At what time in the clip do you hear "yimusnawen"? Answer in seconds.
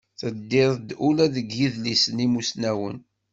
2.23-2.97